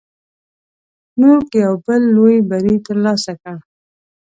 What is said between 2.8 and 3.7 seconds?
تر لاسه کړ.